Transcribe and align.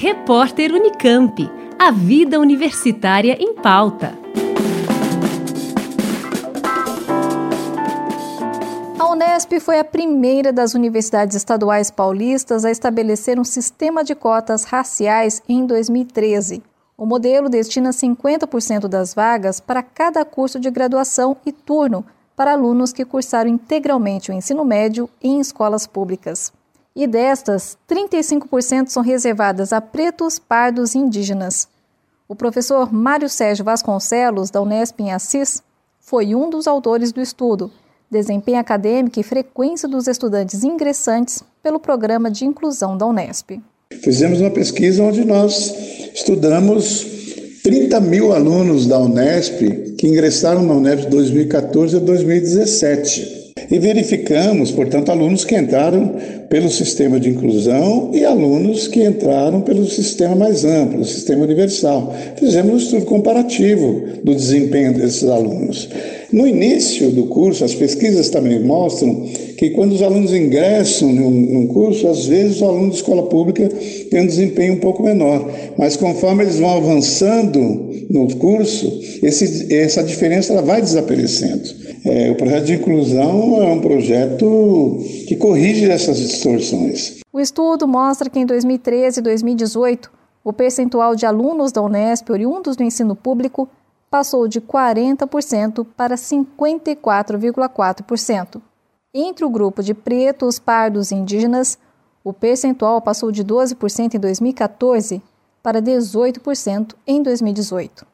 Repórter 0.00 0.72
Unicamp. 0.72 1.50
A 1.76 1.90
vida 1.90 2.38
universitária 2.38 3.36
em 3.40 3.52
pauta. 3.52 4.16
A 8.96 9.10
Unesp 9.10 9.58
foi 9.58 9.80
a 9.80 9.84
primeira 9.84 10.52
das 10.52 10.74
universidades 10.74 11.34
estaduais 11.34 11.90
paulistas 11.90 12.64
a 12.64 12.70
estabelecer 12.70 13.40
um 13.40 13.44
sistema 13.44 14.04
de 14.04 14.14
cotas 14.14 14.62
raciais 14.62 15.42
em 15.48 15.66
2013. 15.66 16.62
O 16.96 17.04
modelo 17.04 17.48
destina 17.48 17.90
50% 17.90 18.86
das 18.86 19.12
vagas 19.14 19.58
para 19.58 19.82
cada 19.82 20.24
curso 20.24 20.60
de 20.60 20.70
graduação 20.70 21.36
e 21.44 21.50
turno 21.50 22.06
para 22.36 22.52
alunos 22.52 22.92
que 22.92 23.04
cursaram 23.04 23.50
integralmente 23.50 24.30
o 24.30 24.34
ensino 24.34 24.64
médio 24.64 25.10
em 25.20 25.40
escolas 25.40 25.88
públicas 25.88 26.52
e 26.98 27.06
destas, 27.06 27.78
35% 27.88 28.88
são 28.88 29.04
reservadas 29.04 29.72
a 29.72 29.80
pretos, 29.80 30.36
pardos 30.36 30.96
e 30.96 30.98
indígenas. 30.98 31.68
O 32.28 32.34
professor 32.34 32.92
Mário 32.92 33.28
Sérgio 33.28 33.64
Vasconcelos, 33.64 34.50
da 34.50 34.60
Unesp 34.60 34.98
em 34.98 35.12
Assis, 35.12 35.62
foi 36.00 36.34
um 36.34 36.50
dos 36.50 36.66
autores 36.66 37.12
do 37.12 37.20
estudo, 37.20 37.70
desempenho 38.10 38.58
acadêmico 38.58 39.20
e 39.20 39.22
frequência 39.22 39.88
dos 39.88 40.08
estudantes 40.08 40.64
ingressantes 40.64 41.40
pelo 41.62 41.78
programa 41.78 42.32
de 42.32 42.44
inclusão 42.44 42.98
da 42.98 43.06
Unesp. 43.06 43.60
Fizemos 44.02 44.40
uma 44.40 44.50
pesquisa 44.50 45.00
onde 45.00 45.24
nós 45.24 45.72
estudamos 46.12 47.06
30 47.62 48.00
mil 48.00 48.32
alunos 48.32 48.88
da 48.88 48.98
Unesp 48.98 49.60
que 49.96 50.08
ingressaram 50.08 50.64
na 50.64 50.74
Unesp 50.74 51.04
de 51.04 51.10
2014 51.10 51.96
a 51.96 52.00
2017. 52.00 53.37
E 53.70 53.78
verificamos, 53.78 54.70
portanto, 54.70 55.10
alunos 55.10 55.44
que 55.44 55.54
entraram 55.54 56.16
pelo 56.48 56.70
sistema 56.70 57.20
de 57.20 57.28
inclusão 57.28 58.10
e 58.14 58.24
alunos 58.24 58.88
que 58.88 59.04
entraram 59.04 59.60
pelo 59.60 59.84
sistema 59.84 60.34
mais 60.34 60.64
amplo, 60.64 61.00
o 61.00 61.04
sistema 61.04 61.44
universal. 61.44 62.14
Fizemos 62.36 62.72
um 62.72 62.76
estudo 62.78 63.04
comparativo 63.04 64.02
do 64.24 64.34
desempenho 64.34 64.94
desses 64.94 65.24
alunos. 65.24 65.88
No 66.32 66.46
início 66.46 67.10
do 67.10 67.24
curso, 67.24 67.64
as 67.64 67.74
pesquisas 67.74 68.30
também 68.30 68.60
mostram 68.60 69.26
que 69.58 69.70
quando 69.70 69.92
os 69.92 70.02
alunos 70.02 70.32
ingressam 70.32 71.12
num, 71.12 71.30
num, 71.30 71.66
curso, 71.66 72.06
às 72.06 72.26
vezes 72.26 72.60
o 72.60 72.64
aluno 72.64 72.90
de 72.90 72.96
escola 72.96 73.24
pública 73.24 73.68
tem 74.10 74.22
um 74.22 74.26
desempenho 74.26 74.74
um 74.74 74.78
pouco 74.78 75.02
menor, 75.02 75.50
mas 75.76 75.96
conforme 75.96 76.44
eles 76.44 76.58
vão 76.58 76.76
avançando 76.76 77.90
no 78.08 78.34
curso, 78.36 79.00
esse, 79.22 79.74
essa 79.74 80.02
diferença 80.02 80.52
ela 80.52 80.62
vai 80.62 80.80
desaparecendo. 80.80 81.87
É, 82.04 82.30
o 82.30 82.36
projeto 82.36 82.64
de 82.64 82.74
inclusão 82.74 83.62
é 83.62 83.72
um 83.72 83.80
projeto 83.80 84.98
que 85.26 85.36
corrige 85.36 85.90
essas 85.90 86.18
distorções. 86.18 87.20
O 87.32 87.40
estudo 87.40 87.88
mostra 87.88 88.30
que 88.30 88.38
em 88.38 88.46
2013 88.46 89.20
e 89.20 89.22
2018, 89.22 90.10
o 90.44 90.52
percentual 90.52 91.14
de 91.14 91.24
alunos 91.26 91.72
da 91.72 91.82
Unesp 91.82 92.30
oriundos 92.30 92.76
do 92.76 92.82
ensino 92.82 93.14
público 93.14 93.68
passou 94.10 94.48
de 94.48 94.60
40% 94.60 95.86
para 95.96 96.16
54,4%. 96.16 98.60
Entre 99.12 99.44
o 99.44 99.50
grupo 99.50 99.82
de 99.82 99.92
pretos, 99.94 100.58
pardos 100.58 101.10
e 101.10 101.14
indígenas, 101.14 101.78
o 102.24 102.32
percentual 102.32 103.00
passou 103.00 103.30
de 103.30 103.44
12% 103.44 104.14
em 104.14 104.18
2014 104.18 105.22
para 105.62 105.82
18% 105.82 106.94
em 107.06 107.22
2018. 107.22 108.04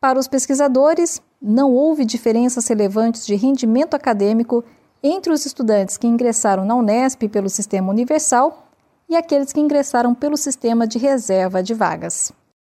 Para 0.00 0.18
os 0.18 0.26
pesquisadores, 0.28 1.20
não 1.40 1.72
houve 1.72 2.04
diferenças 2.04 2.68
relevantes 2.68 3.26
de 3.26 3.34
rendimento 3.34 3.94
acadêmico 3.94 4.64
entre 5.02 5.32
os 5.32 5.46
estudantes 5.46 5.96
que 5.96 6.06
ingressaram 6.06 6.64
na 6.64 6.76
Unesp 6.76 7.22
pelo 7.28 7.48
sistema 7.48 7.90
universal 7.90 8.68
e 9.08 9.16
aqueles 9.16 9.52
que 9.52 9.60
ingressaram 9.60 10.14
pelo 10.14 10.36
sistema 10.36 10.86
de 10.86 10.98
reserva 10.98 11.62
de 11.62 11.74
vagas. 11.74 12.30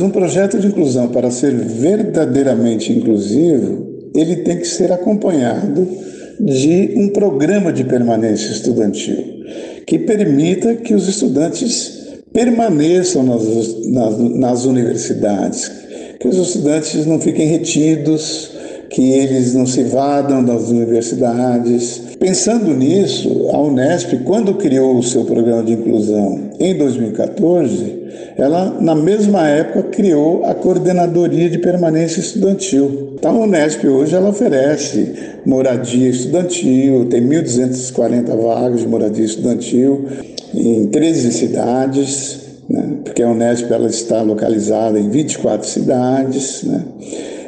Um 0.00 0.10
projeto 0.10 0.58
de 0.58 0.66
inclusão, 0.66 1.08
para 1.08 1.30
ser 1.30 1.54
verdadeiramente 1.54 2.92
inclusivo, 2.92 4.10
ele 4.14 4.36
tem 4.36 4.58
que 4.58 4.66
ser 4.66 4.92
acompanhado 4.92 5.86
de 6.40 6.94
um 6.96 7.08
programa 7.08 7.72
de 7.72 7.84
permanência 7.84 8.50
estudantil 8.50 9.36
que 9.86 9.98
permita 9.98 10.74
que 10.74 10.94
os 10.94 11.08
estudantes 11.08 12.20
permaneçam 12.32 13.22
nas, 13.22 13.86
nas, 13.86 14.18
nas 14.18 14.64
universidades, 14.64 15.70
que 16.18 16.28
os 16.28 16.36
estudantes 16.36 17.06
não 17.06 17.20
fiquem 17.20 17.46
retidos, 17.46 18.52
que 18.90 19.12
eles 19.12 19.54
não 19.54 19.66
se 19.66 19.82
vadam 19.84 20.44
das 20.44 20.68
universidades. 20.68 22.02
Pensando 22.18 22.72
nisso, 22.74 23.48
a 23.52 23.60
Unesp, 23.60 24.14
quando 24.24 24.54
criou 24.54 24.98
o 24.98 25.02
seu 25.02 25.24
programa 25.24 25.62
de 25.62 25.72
inclusão 25.72 26.50
em 26.58 26.74
2014, 26.74 28.06
ela, 28.36 28.76
na 28.80 28.94
mesma 28.94 29.48
época, 29.48 29.84
criou 29.84 30.44
a 30.44 30.54
Coordenadoria 30.54 31.48
de 31.48 31.58
Permanência 31.58 32.20
Estudantil. 32.20 33.14
Então, 33.14 33.42
a 33.42 33.44
Unesp 33.44 33.84
hoje 33.84 34.14
ela 34.14 34.28
oferece 34.28 35.14
moradia 35.44 36.08
estudantil, 36.08 37.06
tem 37.06 37.22
1.240 37.22 38.36
vagas 38.36 38.80
de 38.80 38.88
moradia 38.88 39.24
estudantil 39.24 40.04
em 40.54 40.86
13 40.86 41.32
cidades, 41.32 42.45
né? 42.68 42.98
porque 43.04 43.22
a 43.22 43.28
Unesp 43.28 43.70
ela 43.70 43.88
está 43.88 44.22
localizada 44.22 44.98
em 44.98 45.08
24 45.08 45.66
cidades. 45.66 46.62
Né? 46.64 46.84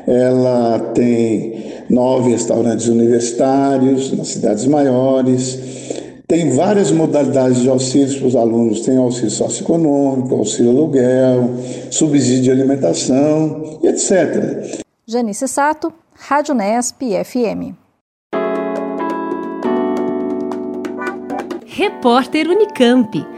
Ela 0.06 0.78
tem 0.94 1.58
nove 1.90 2.30
restaurantes 2.30 2.88
universitários 2.88 4.12
nas 4.12 4.28
cidades 4.28 4.66
maiores. 4.66 5.58
Tem 6.26 6.50
várias 6.50 6.92
modalidades 6.92 7.60
de 7.62 7.68
auxílios 7.68 8.16
para 8.16 8.26
os 8.26 8.36
alunos: 8.36 8.80
tem 8.80 8.96
auxílio 8.96 9.30
socioeconômico, 9.30 10.34
auxílio 10.34 10.70
aluguel, 10.70 11.50
subsídio 11.90 12.42
de 12.42 12.50
alimentação 12.50 13.78
e 13.82 13.88
etc. 13.88 14.82
Janice 15.06 15.48
Sato, 15.48 15.92
Rádio 16.14 16.54
Nesp 16.54 17.00
FM. 17.24 17.74
Repórter 21.66 22.48
Unicamp. 22.48 23.37